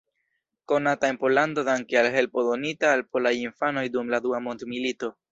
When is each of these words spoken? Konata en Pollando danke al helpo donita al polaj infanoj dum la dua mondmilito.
Konata 0.69 1.09
en 1.09 1.19
Pollando 1.19 1.63
danke 1.67 1.99
al 1.99 2.09
helpo 2.15 2.45
donita 2.47 2.93
al 2.95 3.03
polaj 3.17 3.33
infanoj 3.41 3.83
dum 3.97 4.09
la 4.15 4.21
dua 4.25 4.41
mondmilito. 4.47 5.11